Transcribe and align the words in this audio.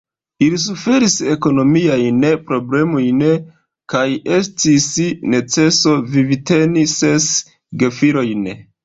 Ili 0.43 0.57
suferis 0.61 1.15
ekonomiajn 1.33 2.23
problemojn, 2.47 3.19
kaj 3.93 4.01
estis 4.39 4.87
neceso 5.35 5.95
vivteni 6.17 6.87
ses 6.95 7.29
gefilojn. 7.85 8.51